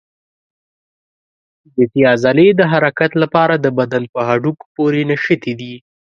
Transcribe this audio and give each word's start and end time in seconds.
سکلیټي 1.61 2.01
عضلې 2.13 2.47
د 2.55 2.61
حرکت 2.71 3.11
لپاره 3.23 3.55
د 3.59 3.67
بدن 3.79 4.03
په 4.13 4.19
هډوکو 4.27 4.65
پورې 4.75 4.99
نښتي 5.09 5.53
دي. 5.59 5.73